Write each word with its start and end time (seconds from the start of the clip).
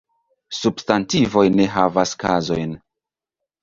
Substantivoj 0.59 1.45
ne 1.59 1.71
havas 1.77 2.17
kazojn. 2.27 2.79